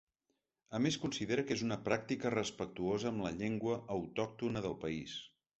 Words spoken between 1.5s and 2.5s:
és una pràctica